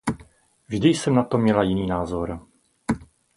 Vždy 0.67 0.89
jsem 0.89 1.15
na 1.15 1.23
to 1.23 1.37
měla 1.37 1.63
jiný 1.63 1.87
názor. 1.87 2.39